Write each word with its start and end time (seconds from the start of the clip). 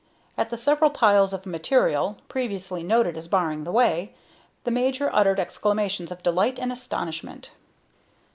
At 0.35 0.49
the 0.49 0.57
several 0.57 0.89
piles 0.89 1.31
of 1.31 1.45
material, 1.45 2.17
previously 2.27 2.81
noted 2.81 3.15
as 3.15 3.27
barring 3.27 3.65
the 3.65 3.71
way, 3.71 4.15
the 4.63 4.71
major 4.71 5.11
uttered 5.13 5.39
exclamations 5.39 6.11
of 6.11 6.23
delight 6.23 6.57
and 6.57 6.71
astonishment. 6.71 7.51